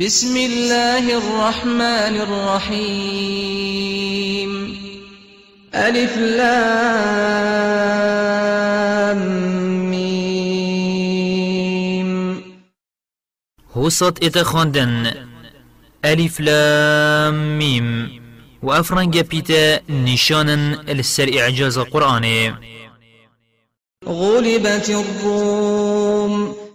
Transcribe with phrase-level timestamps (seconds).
[0.00, 3.40] بسم الله الرحمن الرحيم.
[5.74, 6.70] ألف لام
[9.90, 10.40] ميم.
[13.72, 15.12] هوسط اتخاندن
[16.04, 18.20] ألف لام ميم.
[18.62, 22.54] وأفرنج بيتا نشانا السر إعجاز القرآن.
[24.08, 26.69] غلبت الروم.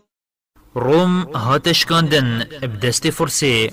[0.75, 3.71] روم هاتش كاندن بدست فرسي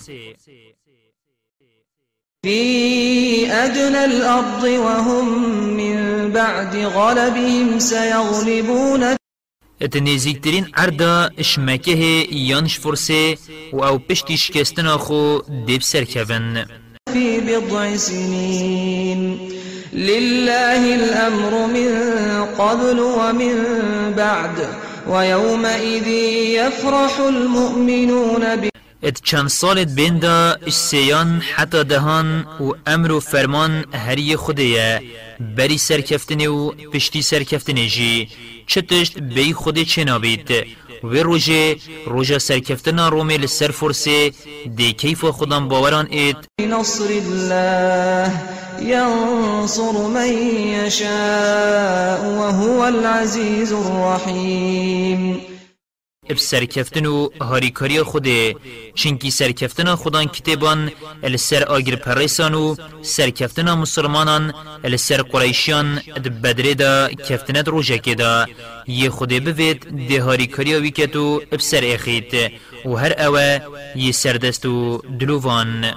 [2.44, 9.16] في أدنى الأرض وهم من بعد غلبهم سيغلبون
[9.82, 13.38] ات نزیکترین عردا اشمکه یانش فرسه
[13.72, 16.64] و أو پشتی شکستنا خو دیب سرکبن
[17.12, 19.38] في بضع سنين
[19.92, 23.56] لله الأمر من قبل ومن
[24.16, 24.91] بعد.
[25.08, 26.06] ويومئذ
[26.58, 28.72] يفرح المؤمنون ب
[29.04, 35.02] ات چند سالت بیندا سیان حتی دهان و امر و فرمان هری خوده
[35.56, 38.28] بری سرکفتنی و پشتی سرکفتنی جی
[38.66, 40.50] چتشت بی خود چه نابید
[41.04, 44.32] و روژه روژه سرکفتنا رومی لسر فرسه
[44.76, 48.32] دی کیف خودم باوران اید بنصر الله
[48.88, 50.32] ينصر من
[50.78, 55.40] يشاء وهو العزيز الرحيم.
[56.30, 58.54] اب سرکفتن و هاریکاری خوده.
[58.94, 60.90] چنکی سرکفتن خودان کتابان
[61.22, 67.98] ال سر آگر پریسان و سرکفتن مسلمانان ال سر قریشیان د بدره دا کفتنت روژه
[67.98, 68.46] دا.
[68.86, 72.52] یه خوده بوید ده هاریکاری ویکتو اب سر اخید.
[72.84, 73.60] و هر اوه
[73.96, 75.94] یه سردست و دلووان.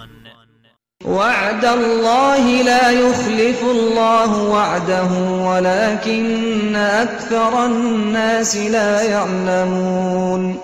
[1.07, 5.11] وعد الله لا يخلف الله وعده
[5.49, 10.59] ولكن أكثر الناس لا يعلمون.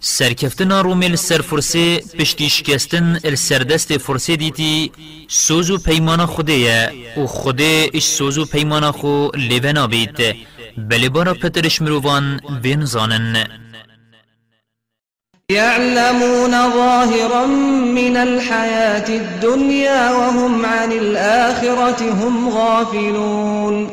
[0.00, 4.92] سرکفتنا رومل سر فرسه پشتی شکستن ال سردست فرسه دیتی
[5.28, 10.36] سوزو پیمان خوده و خوده اش سوزو پیمان خو لیونا بیت
[10.76, 13.46] بلی بارا پترش مروان بین زانن.
[15.50, 17.46] يعلمون ظاهرا
[17.96, 23.90] من الحياة الدنيا وهم عن الآخرة هم غافلون.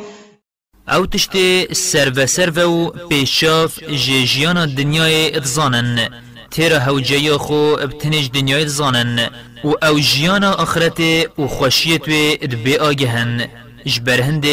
[0.89, 6.09] أو تشتی سر و سر و پیشاف جیجیان دنیای اتزانن
[6.51, 9.29] تیرا هوجه خو ابتنج دنیای اتزانن
[9.63, 10.99] و أو جیان آخرت
[11.39, 12.11] و خوشیت و
[12.41, 13.47] ادبی آگهن
[13.85, 14.45] جبرهند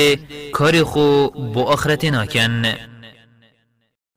[0.53, 2.92] کار خو بو آخرت ناکن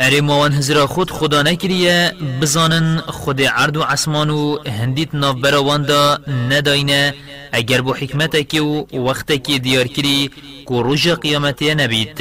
[0.00, 5.82] اره موان هزرا خود خدا نکریه بزانن خود عرض و عسمان و هندیت ناف براوان
[5.82, 6.18] دا
[6.50, 7.14] نداینه
[7.52, 10.30] اگر بو حکمت که و وقت که دیار کری
[10.68, 12.20] که روژا قیامتی نبید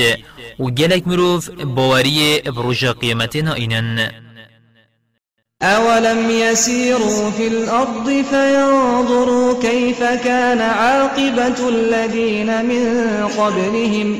[0.60, 4.12] و گلک مروف باوری بروژا قیامتی ناینن
[5.62, 12.84] أولم يسيروا في الأرض فينظروا كيف كان عاقبة الذين من
[13.38, 14.20] قبلهم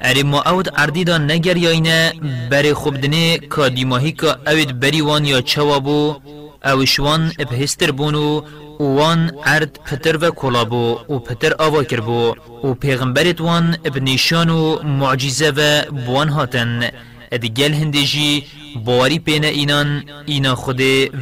[0.00, 2.12] اری ما اود اردی دا نگر یاینه
[2.50, 6.16] بری خوبدنه که دیماهی که اوید بری وان یا چوابو
[6.64, 8.42] اوشوان ابهستر بونو
[8.80, 15.50] وان ارد پتر و کلابو و پتر آوا کربو و پیغمبرت وان ابنیشان و معجزه
[15.56, 16.90] و بوان هاتن
[17.32, 18.44] ادگل هندجی
[18.84, 20.80] بواری پین اینان اینا خود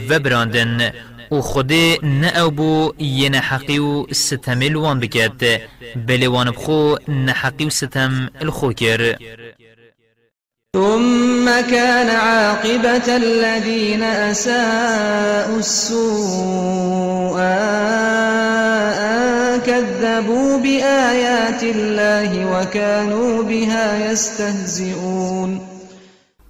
[0.08, 0.92] و براندن
[1.30, 5.60] و خود نه أو بو یه نحقی و ستم الوان بکد
[6.06, 9.16] بلی وان بخو نحقی و ستم الخو کر
[10.76, 17.38] ثم كان عاقبة الذين أساءوا السوء
[19.00, 25.60] أن كذبوا بآيات الله وكانوا بها يستهزئون.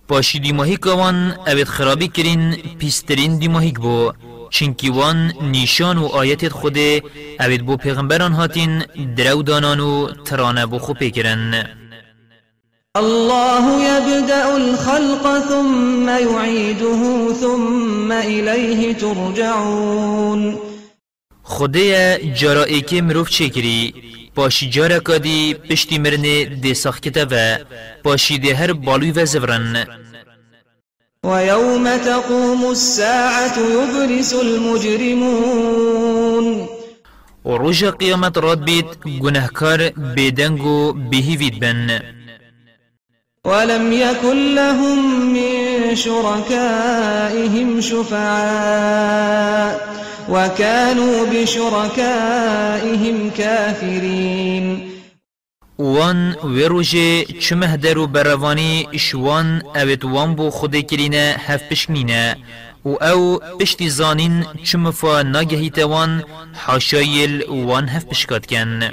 [0.09, 4.13] پاشی دیماهی کوان اوید خرابی کرین پیسترین دیماهیک بو
[4.59, 6.79] چنکی وان نیشان و آیت خود
[7.41, 8.85] اوید بو پیغمبران هاتین
[9.17, 11.65] درو دانان و ترانه بو خو پیکرن
[12.97, 20.59] الله يبدأ الخلق ثم يعيده ثم إليه ترجعون.
[21.43, 23.95] خدای جرائي که مروف چکری
[24.37, 27.59] پاشی جارا کادی پشتی مرنه دی ساخکتا و
[28.05, 29.87] پاشی دی هر بالوی و زورن.
[31.25, 35.87] ويوم تقوم الساعة يبرس المجرمون.
[37.45, 37.57] و
[37.91, 38.87] قيامت راد بيت
[39.23, 42.01] گنهکار بیدنگو بهیوید بن.
[43.45, 49.89] ولم يكن لهم من شركائهم شفعاء
[50.31, 54.96] وكانوا بشركائهم كافرين.
[55.79, 62.37] وان وروجه چمه درو بروانی شوان اوید وان بو خود کرینه هف پشکنینه
[62.85, 66.25] و أو پشتی زانین چمفا ناگهی توان
[66.55, 68.91] حاشایل وان هف پشکات کن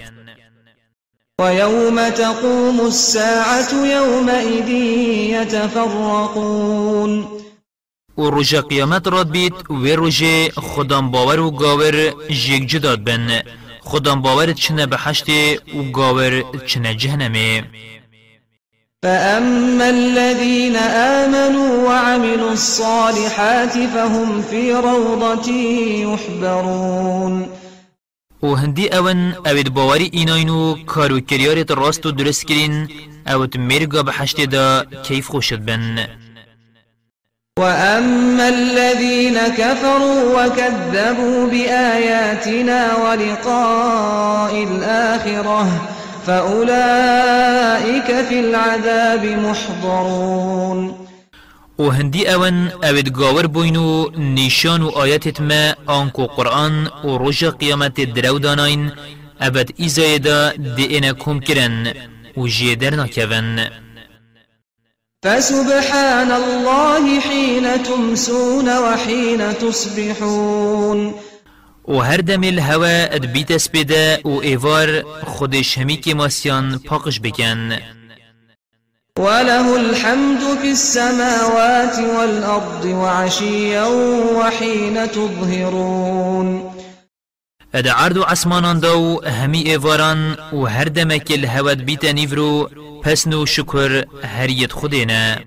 [1.41, 4.69] ويوم تقوم الساعة يومئذ
[5.41, 7.27] يتفرقون
[8.17, 13.41] و رجا قیامت راد بید و رجا خدام باور و گاور جیگ جداد بن
[13.85, 15.29] خدام باور چنه بحشت
[15.75, 17.63] و گاور چنه جهنمه.
[19.03, 20.75] فأما الذين
[21.21, 25.51] آمنوا وعملوا الصالحات فهم في روضة
[26.03, 27.47] يحبرون.
[28.43, 32.89] و هندی اون اوید باوری ایناینو کارو کریارت راست و درست کرین
[33.27, 36.07] اوت مرگا بحشت دا کیف خوشد بن.
[37.59, 45.87] وأما الذين كفروا وكذبوا بآياتنا ولقاء الآخرة
[46.25, 50.95] فأولئك في العذاب محضرون
[51.77, 57.17] و هندی اون اوید گاور بوینو نیشان و آیتت ما آنکو قرآن و
[58.39, 58.91] داناین
[59.41, 61.93] ابد ایزایدا دی اینا کم کرن
[62.37, 63.59] و جیدر نکون
[65.23, 71.13] فسبحان الله حين تمسون وحين تصبحون.
[71.87, 77.71] و هر دم الهوا ادبیت سپیده و ایوار خودش همی که ماسیان پاقش بکن
[79.19, 83.87] وله الحمد في السماوات والأرض وعشيا
[84.39, 86.72] وحين تظهرون.
[87.75, 92.69] اد عرض عسمانان دو همي ايواران و هر دمك الهواد بيتا نيفرو
[93.03, 95.39] پسنو شكر هريت خدينا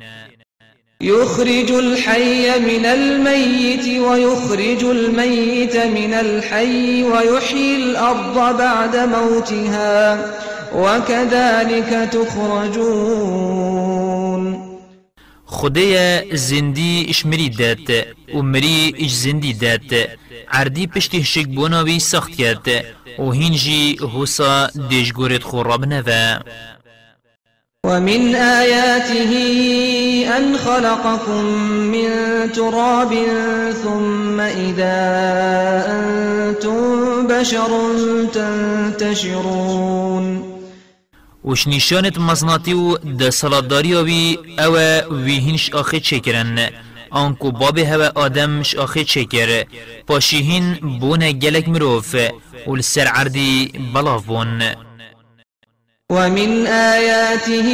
[1.00, 10.32] يخرج الحي من الميت ويخرج الميت من الحي ويحيي الأرض بعد موتها
[10.74, 13.86] وكذلك تخرجون.
[15.46, 20.08] خدایا زندی اشمری داد و مری اش زندی داد
[20.50, 22.68] عردی پشتی شک بوناوی سخت کرد
[23.18, 26.38] و هینجی حسا دیشگورت خوراب نوه
[27.86, 29.32] ومن آياته
[30.36, 31.44] أن خلقكم
[31.94, 32.08] من
[32.52, 33.14] تراب
[33.82, 34.98] ثم إذا
[35.88, 37.70] أنتم بشر
[38.34, 39.76] تنتشرون.
[41.44, 44.76] وش نشانت مزناتی و ده سلاداری وی أو
[45.24, 46.70] ویهنش آخه چکرن.
[47.16, 49.64] آنکو باب هوا آدمش آخه چکر
[50.06, 52.14] پاشیهین بونه گلک مروف.
[52.66, 54.62] و لسر عردی بلاف بون
[56.10, 57.68] ومن آياته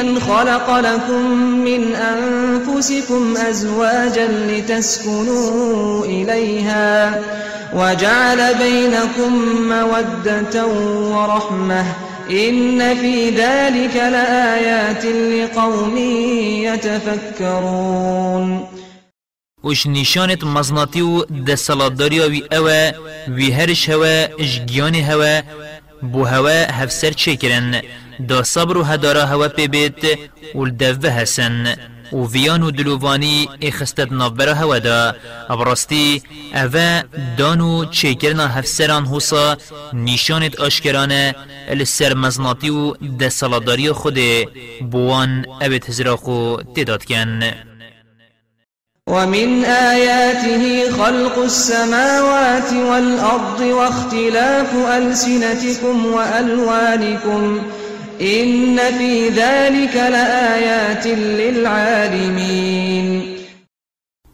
[0.00, 1.30] أن خلق لكم
[1.64, 7.22] من أنفسكم أزواجا لتسكنوا إليها
[7.74, 9.32] وجعل بينكم
[9.68, 12.05] مودة ورحمة.
[12.30, 15.96] إن في ذلك لآيات لقوم
[16.66, 18.68] يتفكرون.
[19.64, 22.92] وش نشانت مزناتی و دستالاتداری وی اوه
[23.28, 25.42] وی هرش هوا اجگیان هوا
[26.02, 27.82] بو هوا هفسر چکرن
[28.28, 30.18] دا صبر و هدارا هوا پی بیت
[30.54, 31.76] و الدوه هسن
[32.12, 35.14] و ویان و دلووانی اخستد نابرا هوا دا.
[35.48, 36.22] ابراستی
[36.54, 37.02] اوه
[37.38, 39.56] دانو چکرنا هفسران حسا
[39.92, 41.34] نیشانت آشکرانه
[41.68, 44.18] السر مزناتی و دستالاداری خود
[44.90, 47.40] بوان اوید هزراخو تداد کن.
[49.08, 57.60] ومن آياته خلق السماوات والأرض واختلاف ألسنتكم وألوانكم
[58.20, 62.56] إن في ذلك لآيات للعالمين.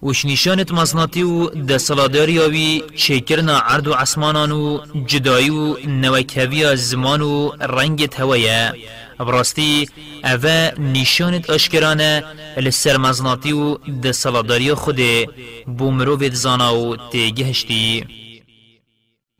[0.02, 7.20] وش نشانت مزناتی و دستالاداری آوی چکرنا عرض و عسمانان و جدایی و نوکهوی زمان
[7.20, 8.72] و رنگ هوایه
[9.18, 9.88] براستی
[10.24, 12.24] اوه نشانت آشکرانه
[12.56, 15.00] لسر مزناتی و ده سلاداری خود
[15.66, 18.21] بومرو وید زانا و تیگهشتی.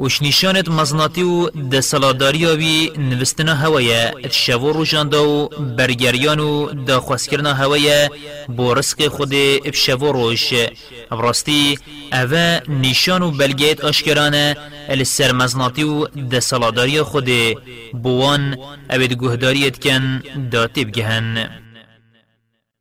[0.00, 8.10] وش نشانت مزناتی و دسالاداری وی نوستنا هوایه شو روشانده و برگریان و داخواست هوایه
[8.48, 9.34] با رزق خود
[9.74, 10.52] شو روش
[11.10, 11.78] براستی
[12.12, 14.56] اوه نشان و بلگیت آشکرانه
[14.88, 17.30] السر مزناتی و دسالاداری خود
[18.02, 18.58] بوان
[18.90, 21.63] اوید گهداریت کن داتی بگهن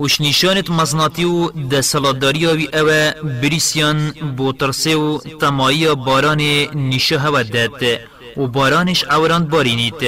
[0.00, 3.10] وش نشانت مزناتی و دسالاتداری وی اوه
[3.42, 6.40] بریسیان بو ترسه و تمایی باران
[6.74, 7.82] نیشه هوا داد
[8.36, 10.02] و بارانش عوران بارینید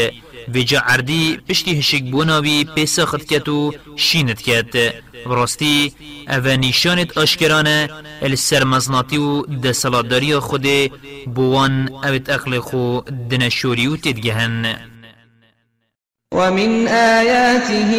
[0.55, 4.95] و جا عردی پشتی هشک بوناوی پیسا خد کت و شینت کت.
[5.27, 7.89] اوه نشانت آشکرانه
[8.23, 10.67] السر مزناتی و دسالاتداری خود
[11.35, 14.77] بوان اوت أقل خو دنشوری و تدگهن.
[16.35, 17.93] ومن آياته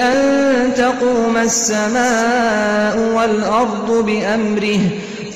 [0.00, 4.80] أن تقوم السماء والأرض بأمره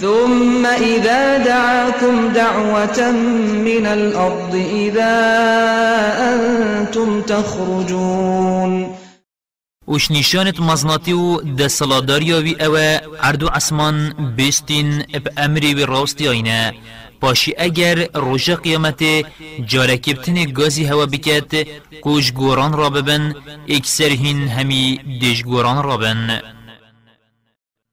[0.01, 3.11] ثم إذا دعاكم دعوة
[3.65, 5.15] من الأرض إذا
[6.35, 8.95] أنتم تخرجون
[9.89, 14.13] وش نشانت مزناتی و دسالاداری وی اوه عردو عسمان
[15.25, 16.73] بأمری وی راستی آینه
[17.21, 19.05] پاشی اگر روژ قیامت
[19.67, 21.67] جارکبتن گازی هوا بکت
[22.01, 23.35] کوش گوران را ببن
[23.69, 26.41] اکسر هین همی دیش گوران را بن.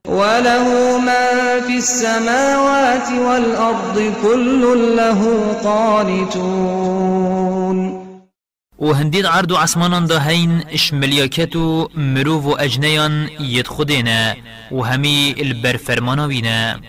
[0.07, 4.61] وله ما في السماوات والأرض كل
[4.95, 5.21] له
[5.63, 7.25] قانتون.
[8.79, 14.37] و هندید عرض و عصمانان دا هین اشملیاکت و مروف و اجنیان ید خودینه
[14.71, 16.79] و همی البرفرماناوینه.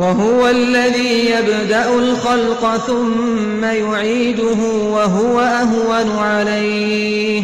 [0.00, 4.60] وهو الذي يبدأ الخلق ثم يعيده
[4.96, 7.42] وهو أهون عليه.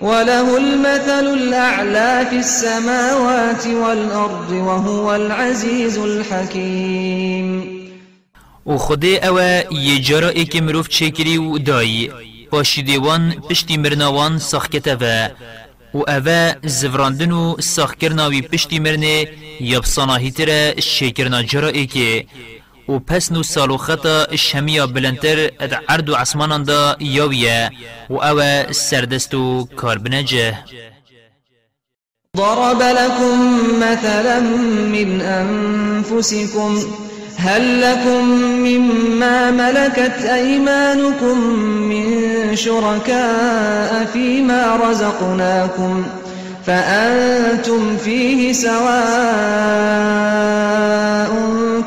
[0.00, 7.78] وله المثل الأعلى في السماوات والأرض وهو العزيز الحكيم.
[8.66, 9.38] أو
[9.70, 10.00] یه
[10.34, 12.10] ای که مروف چکری و دایی.
[12.50, 14.94] پاشی دیوان پشتی مرناوان ساخکته
[15.94, 19.28] و اوه زفراندن و ساخکرناوی پشتی مرنه
[19.60, 22.26] یا بصناهی تره شکرنا جرا که.
[22.88, 27.70] و پس نو سالو خطا شمیا بلندتر اد عرض و عصمانان دا یاویه.
[28.10, 30.58] و اوه سردست و کار بنجه
[32.36, 33.38] ضرب لكم
[33.80, 34.40] مثلا
[34.94, 36.84] من أنفسكم
[37.40, 38.24] هل لكم
[38.66, 42.06] مما ملكت أيمانكم من
[42.56, 46.04] شركاء فيما رزقناكم
[46.66, 48.88] فأنتم فيه سواء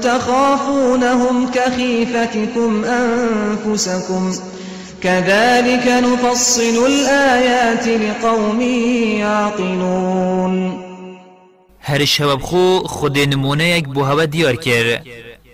[0.01, 4.33] تخافونهم كخيفتكم أنفسكم
[5.03, 8.61] كذلك نفصل الآيات لقوم
[9.19, 10.81] يعقلون.
[11.81, 15.01] هر شواب خو خود نمونه یک بو هوا دیار کرد.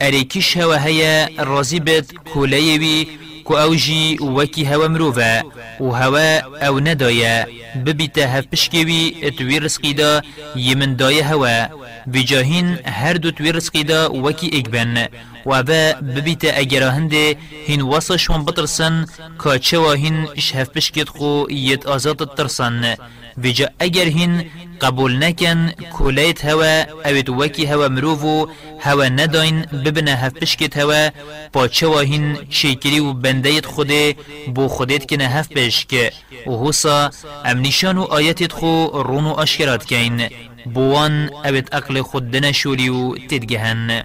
[0.01, 3.07] اریکیش هوا هیا رازی بد کولایوی
[3.47, 5.43] کو اوجی وکی هوا مروفا
[5.79, 7.45] و هوا أو ندایا
[7.85, 10.21] ببیتا هف پشکوی اتوی رسقی دا
[10.55, 11.67] یمن دای هوا
[12.13, 15.07] بجاهین هر دو توی رسقی دا وکی اگبن
[15.45, 17.35] و اوه ببیتا اگراهنده
[17.67, 19.05] هین واسا شون بطرسن
[19.43, 22.95] که چوا هین اش هف پشکت خو یت آزاد ترسن.
[23.43, 24.45] بجا اگر هین
[24.81, 28.47] قبول نکن کولیت هوا اوید وکی هوا مروفو
[28.79, 31.09] هوا نداین ببنه هف پشکت هوا
[31.53, 34.15] با چوا هین چیکری و بندیت خوده
[34.55, 36.13] بو خودت کنه هف پشک.
[36.47, 37.09] و حوصا
[37.45, 40.29] ام نشان و آیتت خو رونو آشکرات کین.
[40.73, 44.03] بوان اوید أقل خود دنشولی و تدگهن.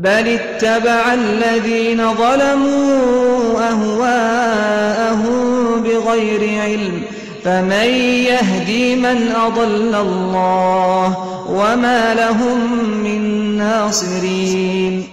[0.00, 7.15] بل اتبع الذين ظلموا أهواءهم بغير علم.
[7.46, 7.90] فمن
[8.30, 11.16] يهدي من أضل الله
[11.48, 12.58] وما لهم
[13.04, 15.08] من ناصرين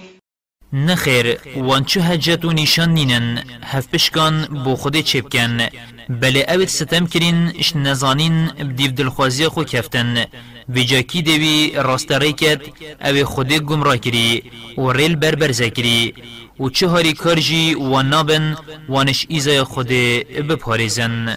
[0.72, 5.58] نخیر وانچه هجت و نشان نینن هف پشکان بو خود چپکن
[6.08, 10.24] بله اوید ستم کرین اش نزانین بدیو دلخوازی خو کفتن
[10.68, 12.60] ویجا کی دوی راستره کد
[13.04, 14.42] أو خود گمراه کری
[14.78, 16.14] و ریل بربر زکری
[16.60, 18.56] و چه هاری کار جی و نابن
[18.88, 19.88] وانش ایزای خود
[20.48, 21.36] بپاریزن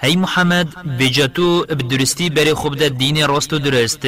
[0.00, 4.06] هی محمد بجاتو بدرستی بری خوب ده دین راست و درست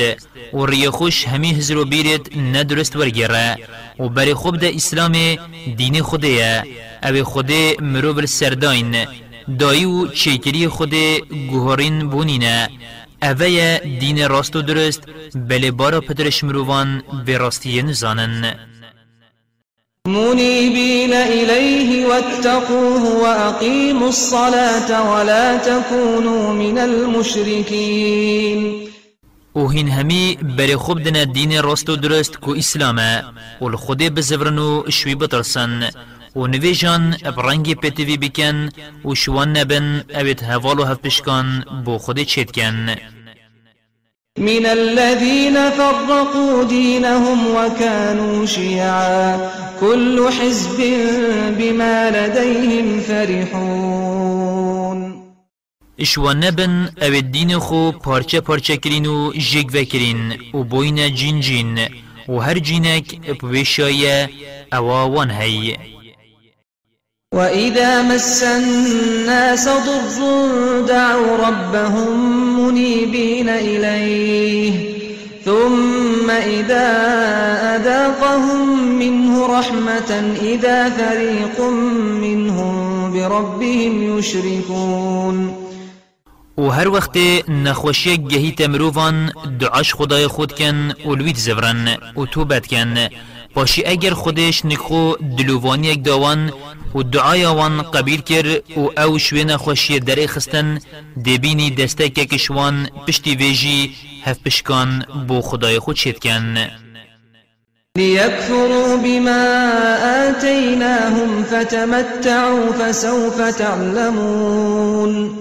[0.53, 3.57] و ری خوش همی هزر و بیرت ندرست ورگره
[3.99, 5.15] و بری خوب ده اسلام
[5.77, 6.65] دین خوده
[7.05, 8.97] او خوده مروبر سرداین
[9.59, 11.21] دایی و چیکری خوده
[11.51, 12.69] گوهرین بونینه
[13.23, 15.03] اوه دین راست و درست
[15.35, 18.55] بله بارا پدرش مروان به راستی نزانن
[20.07, 28.61] منيبين إليه واتقوه وأقيموا الصلاة ولا تكونوا من المشركين.
[29.55, 33.25] و هین همی بری خوب دنا راست و درست اسلامه
[33.61, 35.91] و الخوده بزورنو شوی بترسن.
[36.37, 38.69] و نویجان ابرنگی پتوی بکن
[39.05, 42.97] و شوان نبن اوید هوال و هفپشکان بو خود چید کن.
[44.41, 49.51] من الذين فرقوا دينهم وكانوا شيعا.
[49.81, 50.77] كل حزب
[51.59, 54.51] بما لديهم فرحون.
[56.01, 61.79] اشوان نبن أو الدين خو پارچه پارچه کرین و جگ وکرین و بوین جین جین
[62.29, 64.29] و هر جینک بوشایه
[64.73, 65.77] اواوان هی.
[67.35, 72.11] وإذا مس الناس ضر دعوا ربهم
[72.61, 74.73] منيبين إليه
[75.45, 76.87] ثم إذا
[77.77, 81.61] أذاقهم منه رحمة إذا فريق
[82.21, 85.55] منهم بربهم يشركون
[86.57, 87.19] و هر وقت
[87.49, 93.09] نخوشی گهی تمروفان دعاش خدای خود کن و لوید زورن و توبت کن.
[93.55, 96.53] باشی اگر خودش نکخو دلووانی یک داوان
[96.95, 100.81] و دعای وان قبیل کر و او شوی نخوشی در خستن
[101.27, 106.57] دبینی دسته که کشوان پشتی ویجی هف پشکان بو خدای خود شد کن.
[107.97, 109.71] ليكفروا بما
[110.29, 115.39] آتيناهم فتمتعوا فسوف تعلمون.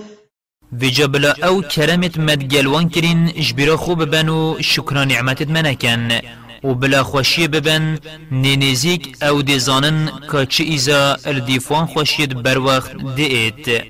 [0.71, 6.09] ویجا بلا او کرمت مدگلوان کرین جبرا خوب بنو شکران نعمتت منکن
[6.63, 7.99] و بلا خوشی ببن
[8.31, 13.83] نینزیک أو دیزانن که چه ایزا الدیفوان خوشید بر وقت دیت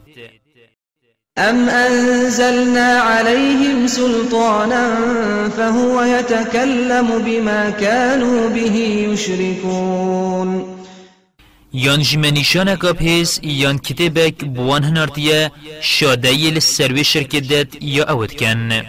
[1.37, 4.99] أم أنزلنا عليهم سلطانا
[5.57, 8.75] فهو يتكلم بما كانوا به
[9.13, 10.79] يشركون
[11.73, 15.51] یان جمنیشان کاب هیز یان کتبک بوان هنارتیه
[15.81, 18.81] شادهی لسروی شرکت یا اوت کن.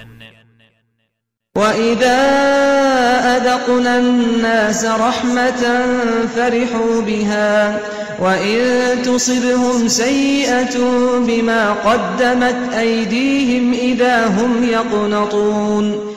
[1.57, 2.80] وإذا
[3.21, 5.63] أذقنا الناس رحمة
[6.37, 7.81] فرحوا بها
[8.21, 8.59] وإن
[9.03, 10.79] تصبهم سيئة
[11.27, 16.11] بما قدمت أيديهم إذا هم يقنطون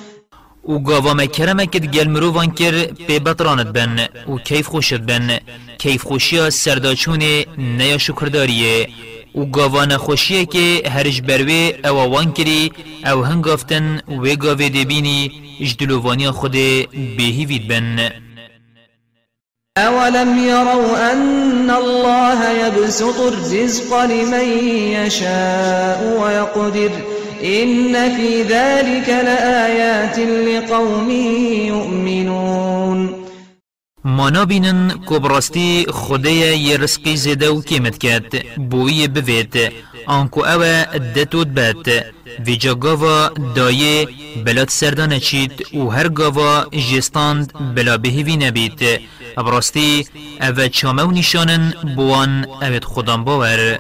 [0.63, 5.39] و گاوا مکرمه کد گل مرووان کر پی بطرانت بن و کیف خوشت بن
[5.77, 7.23] کیف خوشی سرداچون
[7.57, 8.87] نیا شکرداریه
[9.35, 12.71] و گاوان خوشیه که هرش بروی أو وان کری
[13.05, 16.51] أو هنگافتن و گاوه دبینی اجدلووانی خود
[17.17, 18.11] بهیوید بن.
[19.77, 24.47] أولم يروا أن الله يبسط الرزق لمن
[24.93, 26.91] يشاء ويقدر
[27.43, 31.09] إن في ذلك لآيات لقوم
[31.67, 33.22] يؤمنون.
[34.05, 39.55] مانا بینن کبراستی خدای یه رزقی زده و کمت کد بوی بوید
[40.05, 40.85] آنکو او
[41.15, 42.05] دتود بد
[42.45, 44.07] ویجا گاوا دایه
[44.45, 48.79] بلاد سردانه چید و هر گاوا جستاند بلا بهیوی نبید
[49.37, 50.05] ابراستی
[50.41, 53.79] او چامه و نشانن بوان اوید خودم باور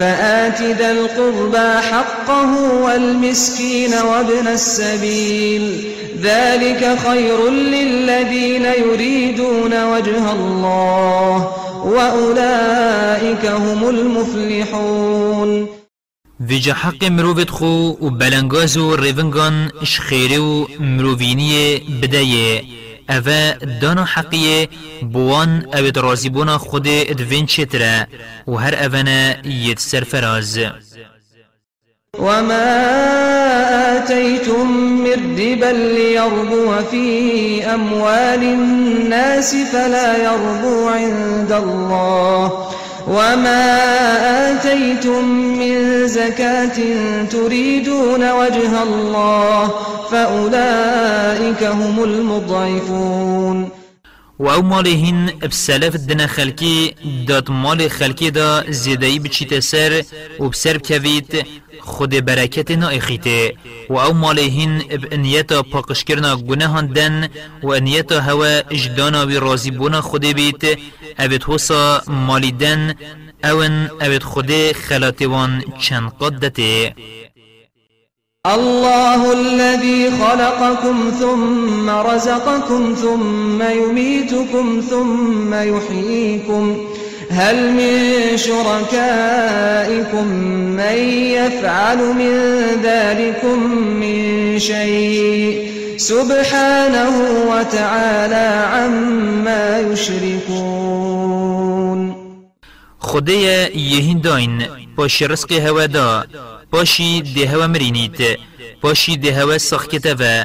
[0.00, 5.84] فآت ذا القربى حقه والمسكين وابن السبيل.
[6.22, 11.52] ذلك خير للذين يريدون وجه الله
[11.84, 15.68] وأولئك هم المفلحون.
[16.50, 20.66] ویجا حق مروفت خو و بلنگاز و ریونگان شخیره و
[23.08, 24.68] اوه دانا حقیه
[25.12, 28.06] بوان اوید رازی بونا خود ادوین چتره
[28.48, 30.58] و هر اونا ید سرفراز
[32.18, 32.66] وما
[33.96, 34.66] آتيتم
[35.04, 42.52] من ربا ليربو في أموال الناس فلا يربو عند الله
[43.06, 43.66] وما
[44.50, 45.24] آتيتم
[45.58, 46.76] من زكاة
[47.30, 49.70] تريدون وجه الله
[50.10, 53.68] فأولئك هم المضعفون
[54.38, 56.94] و أو مال هین بسلف دنا خلکی
[57.26, 60.02] داد مال خلکی دا زیدهی بچیت سر
[60.40, 61.46] و بسر بکوید
[61.80, 63.54] خود برکت نا اخیته
[63.90, 67.28] و أو مال هین اب انیتا پاکش کرنا گناهان دن
[67.62, 70.78] و انیتا هوا اجدانا وی رازی بونا خود بیت
[71.18, 72.94] اوید حسا مالی دن
[73.44, 76.94] اون اوید خود خلاتوان چند قدته.
[78.54, 86.76] الله الذي خلقكم ثم رزقكم ثم يميتكم ثم يحييكم
[87.30, 90.26] هل من شركائكم
[90.76, 92.32] من يفعل من
[92.82, 93.58] ذلكم
[94.00, 97.18] من شيء سبحانه
[97.50, 101.36] وتعالى عما يشركون
[102.98, 105.86] خدای یهین داین باش رزق هوا
[106.76, 108.38] دا باشی ده هوا مرینید
[108.80, 110.44] باشی ده هوا ساخته و.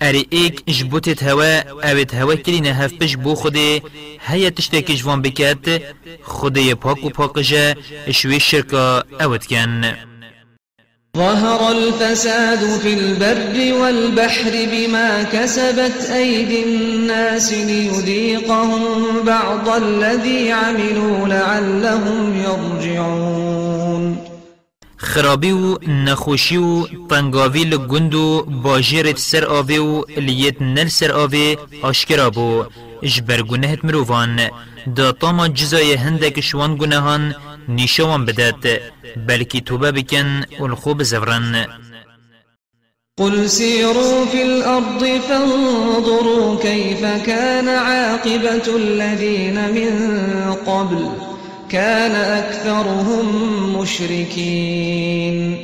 [0.00, 3.82] اری ایک جبوتت هوا اوید هوا کرینه هف پش بو خوده
[4.28, 5.82] هیا تشتاکی جوان بکت
[6.22, 7.76] خوده پاک و پاکجه
[8.12, 9.94] شوی شرکا اوید کن.
[11.16, 18.82] ظهر الفساد في البر والبحر بما كسبت أيدي الناس ليذيقهم
[19.26, 24.35] بعض الذي عملوا لعلهم يرجعون
[25.12, 31.56] خرابی و نخوشی و تنگاوی لگند و باجرت سر آوی و لیت نل سر آوی
[31.82, 32.64] آشکرا بو.
[33.02, 34.50] اجبر گنهت مروفان
[34.96, 37.34] دا طاما جزای هندک شوان گناهان
[37.68, 38.80] نیشوان بدد
[39.28, 41.66] بلکی توبه بکن والخوب زفرن
[43.18, 49.92] قل سيروا في الأرض فانظروا كيف كان عاقبة الذين من
[50.66, 51.25] قبل.
[51.70, 53.26] كان أكثرهم
[53.80, 55.58] مشركين.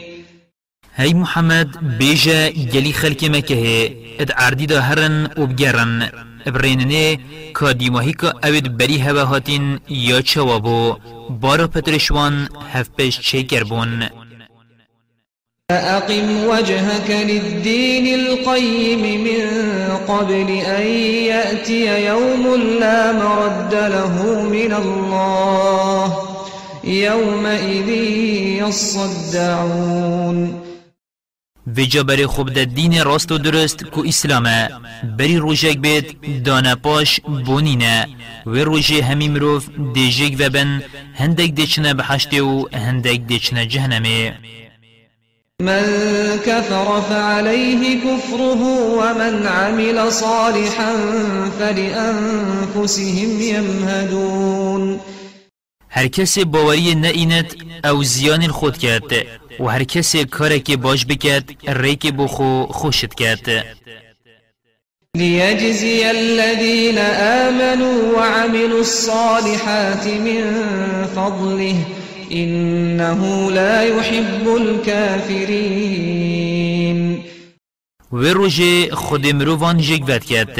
[0.94, 6.08] هاي محمد بيجا جلي خلق مكه اد عردي دا هرن و بگرن
[6.46, 7.18] ابريننه
[7.54, 10.96] كاديماهي كا اوید بری هوا هاتين یا چوابو
[11.30, 14.08] بارا پترشوان هف پیش چه کربون
[15.72, 19.40] فأقم وجهك للدين القيم من
[20.08, 20.86] قبل أن
[21.32, 22.44] يأتي يوم
[22.80, 26.16] لا مرد له من الله
[26.84, 27.88] يومئذ
[28.62, 30.62] يصدعون.
[31.66, 34.68] ویجا بری خوب ده دین راست و درست کو اسلامه
[35.18, 38.08] بری روژک بید دانا پاش بونینه
[38.46, 40.82] و روژه همی مروف دیجیک و بن
[41.14, 44.34] هندک دیچنه بحشته و هندک دیچنه جهنمه.
[45.60, 45.84] من
[46.46, 48.62] كفر فعليه كفره
[48.98, 50.92] ومن عمل صالحا
[51.58, 55.00] فلأنفسهم يمهدون.
[55.90, 59.12] هر کسی باوری نئینت أو زیان خود کرد
[59.60, 63.64] و هر کسی کاری که باش بکد ریک بخو خوشت کرد.
[65.16, 66.98] ليجزي الذين
[67.48, 70.44] آمنوا وعملوا الصالحات من
[71.16, 71.76] فضله
[72.32, 75.92] إنه لا يحب الكافرين.
[78.12, 79.76] و روژه خود مروان
[80.08, 80.58] ود کرد.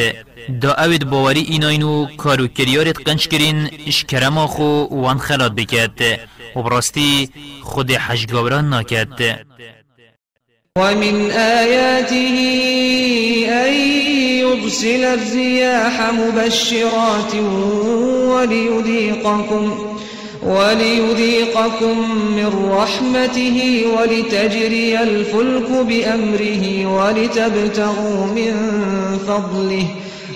[0.61, 6.01] دا اوید باوری ایناینو کارو کریارت قنچ کرین اشکرما خو وان خلات بکد
[6.57, 7.29] و براستی
[7.63, 9.39] خود حجگاوران ناکد
[10.79, 12.37] ومن آياته
[13.49, 13.73] أن
[14.43, 17.35] يرسل الرياح مبشرات
[18.33, 19.92] وليذيقكم.
[20.47, 21.97] وليذيقكم
[22.37, 28.55] من رحمته ولتجري الفلك بأمره ولتبتغوا من
[29.29, 29.87] فضله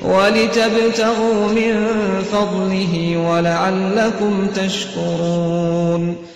[0.02, 1.88] ولتبتغوا من
[2.32, 6.35] فضله ولعلكم تشكرون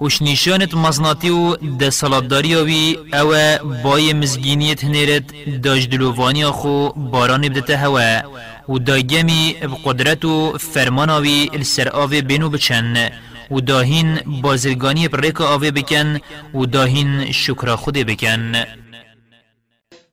[0.00, 3.34] وش نشانت مزناتی و ده سلابداری وی او
[3.82, 5.24] بای مزگینیت هنیرت
[5.62, 8.22] داج دلووانی خو باران بدته هوا
[8.68, 13.10] و داگمی بقدرت و فرمان آوی السر آوی بینو بچن
[13.50, 16.18] و داهین بازرگانی بریک آوی بکن
[16.54, 18.52] و داهین شکر خود بکن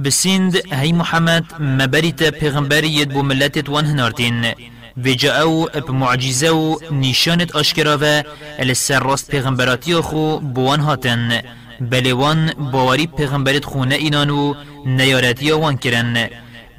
[0.00, 4.54] بسیند هی محمد مبریت پیغمبریت بو ملتت وان هنارتین
[4.96, 8.22] ویجا أو معجزه و نشانت آشکرا و
[8.58, 11.42] السر راست پیغمبراتی خو بوان هاتن
[11.80, 14.54] بلوان باوری پیغمبرت خونه اینانو
[14.86, 16.28] نیارتی وان کرن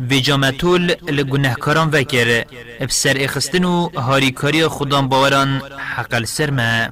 [0.10, 2.46] و جامتول لگنهکاران وکر
[2.82, 5.62] بسر اخستنو هاریکاری خودان باوران
[5.96, 6.92] حقل سرمه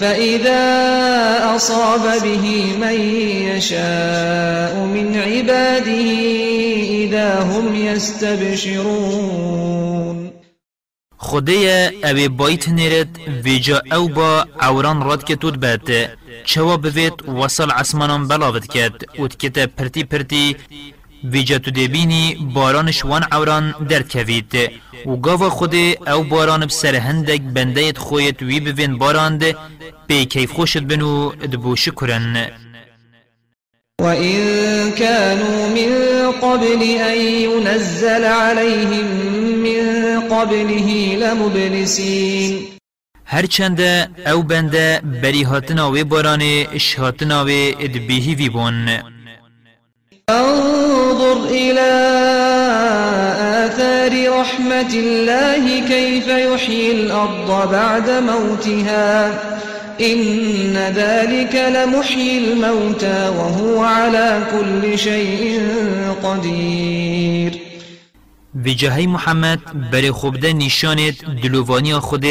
[0.00, 0.62] فإذا
[1.56, 2.44] أصاب به
[2.80, 2.96] من
[3.50, 6.08] يشاء من عباده
[7.04, 9.52] إذا هم يستبشرون.
[11.18, 13.08] خدای اوی بایت نیرد
[13.44, 16.08] ویجا أو با عوران راد که تود بات
[16.44, 20.56] چوا بوید وصل عسمانان بلاوت کد ود کتا پرتی پرتی
[21.24, 24.70] ویجا تو دبینی بارانش وان عوران درد کوید.
[25.06, 25.74] و خود
[26.08, 29.42] أو باران بسر هندک بندهت خویت وی بوین باراند.
[30.08, 32.46] بی کیف خوشت بنو دبو شکرن.
[34.00, 35.92] وإن كانوا من
[36.32, 39.06] قبل أن ينزل عليهم
[39.62, 39.82] من
[40.20, 42.68] قبله لمبلسين.
[43.26, 43.80] هرچند
[44.26, 46.42] أو بنده بری هاتنا و باران
[46.74, 47.48] اشهاتنا و
[47.80, 48.88] ادبیهی وی بون.
[50.28, 51.92] انظر إلى
[53.64, 59.51] آثار رحمة الله كيف يحيي الأرض بعد موتها.
[60.00, 65.60] إن ذلك لمحيي الموتى وهو على كل شيء
[66.22, 67.72] قدير.
[68.82, 69.60] جهی محمد
[69.92, 72.26] بر خوبده نشانت دلووانی خود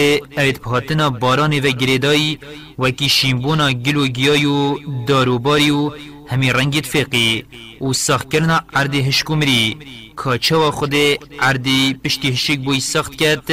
[0.63, 2.39] پهاتنا باران و گریدایی
[2.79, 5.91] وکی شیمبونا گلو گیای و داروباری و
[6.31, 7.45] همی رنگت فقی
[7.81, 9.77] و ساخت کرنا عردی هشکومری
[10.15, 10.95] کاچه و خود
[11.39, 13.49] عردی پشتی هشک بوی ساخت کرد.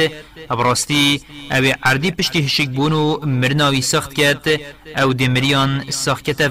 [0.49, 4.45] ابراستی أو عردی پشتی هشک بونو مرناوی ساخت کرد.
[4.97, 6.41] أو دمریان ساخت کرد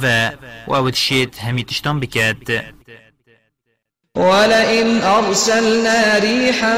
[0.69, 2.65] و أو تشید همی تشتان بکرد.
[4.17, 6.77] ولئن أرسلنا ريحا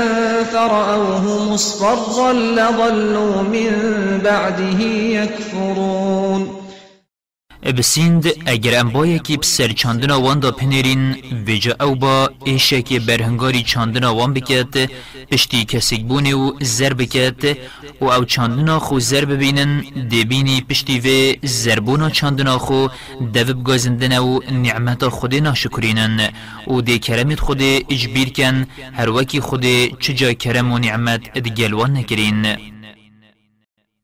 [0.52, 3.72] فرأوه مصفرا لظلوا من
[4.24, 4.80] بعده
[5.18, 6.59] يكفرون.
[7.62, 13.62] بسیند اگر انبایی که بسر چاندنا وان دا پنیرین ویجا او با ایشه که برهنگاری
[13.62, 14.90] چاندنا وان بکت
[15.30, 17.58] پشتی کسیک بونه و زر بکت
[18.00, 19.80] و او چاندنا خو زر ببینن
[20.12, 22.86] دبینی پشتی و زربونا چاندنا خو
[23.34, 26.28] دو بگازندن و نعمت خود ناشکرینن
[26.66, 29.64] و دی کرمت خود اجبیر کن هر وکی خود
[30.00, 32.46] چجا کرم و نعمت ادگلوان نکرین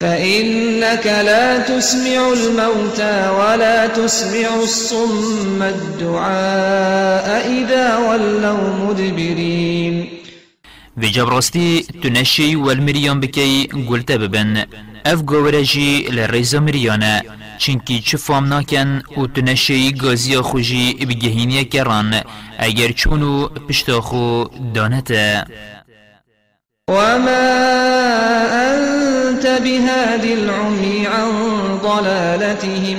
[0.00, 10.08] فإنك لا تسمع الموتى ولا تسمع الصم الدعاء إذا ولوا مدبرين.
[10.96, 14.66] و جبراستی تنشی والمریان بکی گلتا ببن.
[15.04, 17.22] اف گورجی لرزا مریانه.
[17.58, 22.22] چنکی چه فام ناکن و تنشی گازی خوشی بگهینی کران.
[22.58, 25.44] اگر چونو پشتاخو دانته.
[26.88, 27.96] وما
[29.36, 31.30] أنت بهاد العمي عن
[31.82, 32.98] ضلالتهم.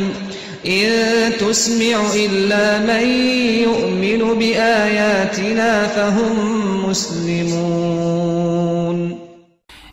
[0.65, 3.03] إن تسمع إلا من
[3.65, 6.35] يؤمن بآياتنا فهم
[6.89, 8.37] مسلمون.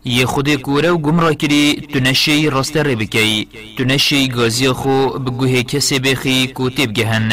[0.05, 3.49] یه خود کوره و گمراه کری تو نشی راست ری بکی.
[3.79, 7.33] تو نشی گازی خو بگوه کسی بخی کو تیب گهن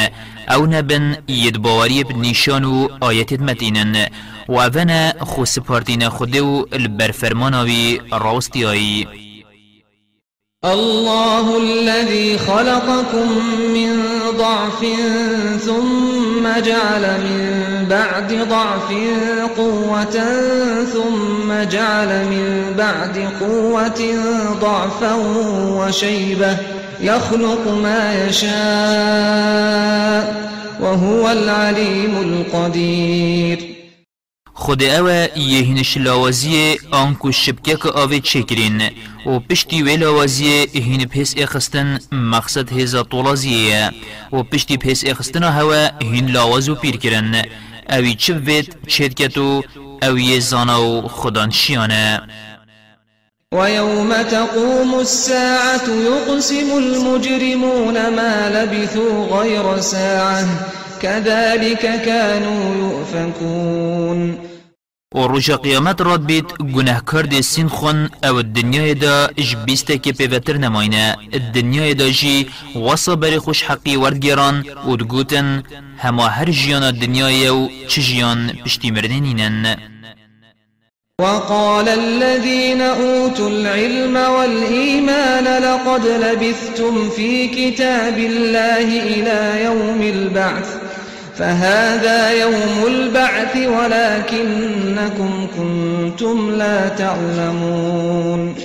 [0.49, 4.07] أو نبن ید باوری بنیشان و آیتت متینن.
[4.51, 9.07] و اونا خو سپارتین خوده و البرفرماناوی راستی آئی
[10.63, 13.27] الله الذي خلقكم
[13.73, 14.01] من
[14.37, 14.85] ضعف
[15.65, 18.91] ثم جعل من بعد ضعف
[19.57, 20.17] قوة
[20.93, 24.01] ثم جعل من بعد قوة
[24.61, 25.13] ضعفا
[25.77, 26.57] وشيبة
[27.01, 28.51] يخلق ما يشاء
[30.81, 33.80] وهو العليم القدير.
[34.53, 38.81] خود أو یهینش لاوازی آنکو شبکه که آوه چکرین
[39.25, 43.91] و پشتی وی لاوازی هین پیس اخستن مقصد هزا طولازیه.
[44.33, 47.45] و پشتی پیس اخستن هوا هین لاوازو پیر کرن.
[47.89, 49.63] اوی چه وید چید کتو
[50.03, 52.21] اوی زانا و خدانشیانه
[53.53, 60.45] ويوم تقوم الساعة يقسم المجرمون ما لبثوا غير ساعة.
[61.01, 64.37] كذلك كانوا يؤفكون.
[65.15, 70.11] و روژا قیامت راد بید گناهکار دی سین خون أو الدنیای دا اج بیسته که
[70.11, 71.17] پیوتر نماینه.
[71.33, 75.63] الدنیای دا جی واسا بری خوش حقی وردگیران و دگوتن
[75.97, 79.77] هما هر جیان الدنیای و چه جیان پشتی مردنینن
[81.21, 90.80] وقال الذين أوتوا العلم والإيمان لقد لبثتم في كتاب الله إلى يوم البعث.
[91.41, 98.55] فهذا يوم البعث ولكنكم كنتم لا تعلمون.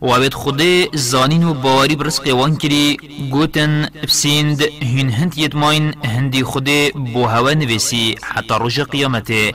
[0.00, 2.96] وابد خودی زانین و باوری برسق وان کری
[3.30, 9.52] گوتن بسیند هن هند یتماین هندی خودی بو هوا نویسی حتی روژ قیامته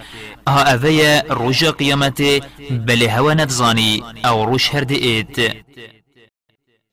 [0.47, 2.41] ها اوه روژ قیامته
[2.85, 5.37] بلی هوا نتزانی أو روش هرد ایت.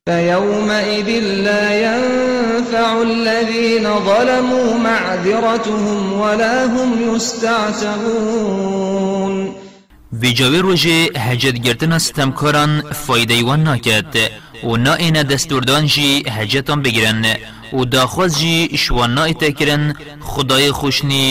[0.09, 1.09] فيومئذ
[1.47, 8.57] لا ينفع الذين ظلموا معذرتهم ولا هم يستعتبون.
[10.21, 14.17] في جاوی روژه هجد گرتن ستمکاران فایده وان ناکد
[14.65, 17.25] و نا اینا دستوردان جی هجتان بگیرن
[17.73, 20.73] و داخواز جی شوان نا کرن خدای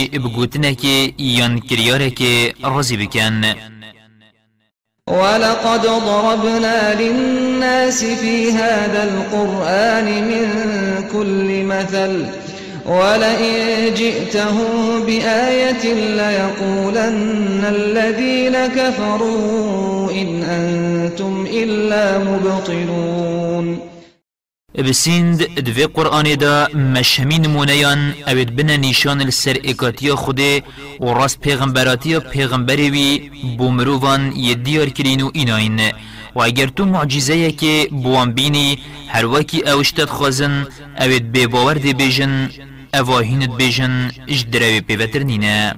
[0.09, 2.53] بگوتنه که یان کریاره که
[5.09, 10.47] ولقد ضربنا للناس في هذا القرآن من
[11.13, 12.25] كل مثل
[12.85, 23.94] ولئن جئتهم بآية ليقولن الذين كفروا إن أنتم إلا مبطلون
[24.83, 30.63] بسیند دوی قرآن دا مشهمی نمونیان اوید بنا نیشان السر اکاتی خوده
[30.99, 35.79] و راست پیغمبراتی پیغمبری وی بومروان یدیار کرین و ایناین.
[36.35, 40.67] و اگر تو معجزه که بوان بینی هر وکی اوشتت خوازن
[40.99, 42.49] اوید بی باور دی بیجن
[42.93, 45.75] اواهینت بیجن اش دروی پیوتر نینه.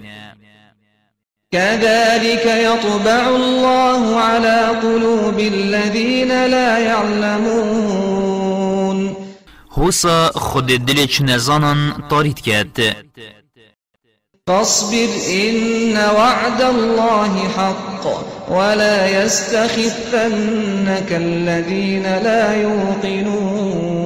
[1.51, 8.16] كذلك يطبع الله على قلوب الذين لا يعلمون.
[9.77, 12.77] هوسا خود دلش نزانن طاريت كات
[14.47, 18.05] فاصبر إن وعد الله حق
[18.51, 23.97] ولا يستخفنك الذين لا يوقنون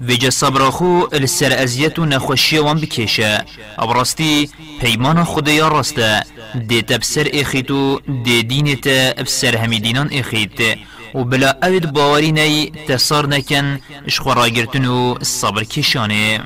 [0.00, 3.44] ویجا صبر خو السر ازیت و نخوشی وان بکشه
[3.78, 6.22] ابراستی پیمان خدایا راسته
[6.68, 8.86] دی تبسر اخیتو دی دینت
[9.18, 10.78] ابسر همی دینان اخیت
[11.14, 16.40] و بلا اوید باوری نی تسار نکن اشخوراگرتن و صبر کشانه